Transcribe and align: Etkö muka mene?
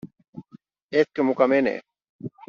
Etkö 0.99 1.21
muka 1.23 1.45
mene? 1.51 1.73